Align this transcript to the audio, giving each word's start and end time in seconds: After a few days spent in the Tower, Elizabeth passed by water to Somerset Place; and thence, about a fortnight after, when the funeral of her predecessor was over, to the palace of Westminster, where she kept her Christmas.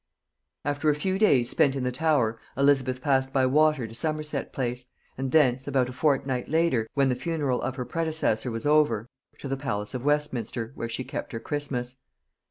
After 0.65 0.89
a 0.89 0.95
few 0.95 1.19
days 1.19 1.51
spent 1.51 1.75
in 1.75 1.83
the 1.83 1.91
Tower, 1.91 2.39
Elizabeth 2.57 3.03
passed 3.03 3.31
by 3.31 3.45
water 3.45 3.85
to 3.85 3.93
Somerset 3.93 4.51
Place; 4.51 4.85
and 5.15 5.31
thence, 5.31 5.67
about 5.67 5.89
a 5.89 5.93
fortnight 5.93 6.51
after, 6.51 6.87
when 6.95 7.07
the 7.09 7.13
funeral 7.15 7.61
of 7.61 7.75
her 7.75 7.85
predecessor 7.85 8.49
was 8.49 8.65
over, 8.65 9.09
to 9.37 9.47
the 9.47 9.57
palace 9.57 9.93
of 9.93 10.03
Westminster, 10.03 10.71
where 10.73 10.89
she 10.89 11.03
kept 11.03 11.33
her 11.33 11.39
Christmas. 11.39 11.97